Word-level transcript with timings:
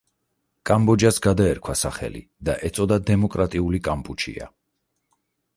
კამბოჯას 0.69 1.19
გადაერქვა 1.25 1.75
სახელი 1.83 2.21
და 2.49 2.57
ეწოდა 2.71 2.99
„დემოკრატიული 3.11 3.85
კამპუჩია“. 3.89 4.53